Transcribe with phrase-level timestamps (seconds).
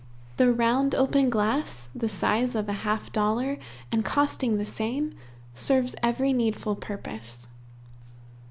[0.37, 3.59] The round open glass, the size of a half dollar,
[3.91, 5.13] and costing the same,
[5.53, 7.45] serves every needful purpose.